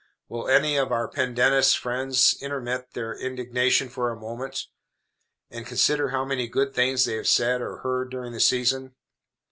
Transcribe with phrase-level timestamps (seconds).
[0.27, 4.65] Will any of our Pendennis friends intermit their indignation for a moment,
[5.51, 8.95] and consider how many good things they have said or heard during the season?